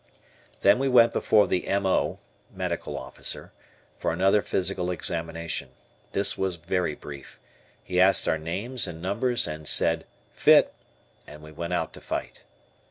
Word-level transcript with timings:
Then 0.61 0.79
we 0.79 0.89
went 0.89 1.13
before 1.13 1.45
the 1.45 1.67
M. 1.67 1.85
O. 1.85 2.17
(Medical 2.51 2.97
Officer) 2.97 3.51
for 3.99 4.11
another 4.11 4.41
physical 4.41 4.89
examination. 4.89 5.69
This 6.13 6.35
was 6.35 6.55
very 6.55 6.95
brief. 6.95 7.39
He 7.83 8.01
asked 8.01 8.27
our 8.27 8.39
names 8.39 8.87
and 8.87 8.99
numbers 8.99 9.45
and 9.45 9.67
said, 9.67 10.07
"Fit," 10.31 10.73
and 11.27 11.43
we 11.43 11.51
went 11.51 11.73
out 11.73 11.93
to 11.93 12.01
fight. 12.01 12.45